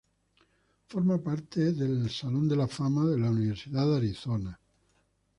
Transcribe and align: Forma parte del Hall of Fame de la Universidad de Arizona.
Forma 0.87 1.19
parte 1.21 1.73
del 1.73 2.09
Hall 2.23 2.59
of 2.59 2.73
Fame 2.75 3.07
de 3.09 3.19
la 3.19 3.29
Universidad 3.29 3.85
de 3.87 3.97
Arizona. 3.97 4.59